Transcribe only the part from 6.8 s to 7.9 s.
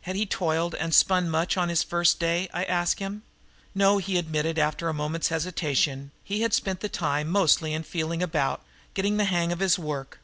the time mostly in